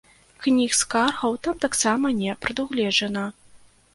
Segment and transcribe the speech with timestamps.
[0.43, 3.27] Кніг скаргаў там таксама не прадугледжана.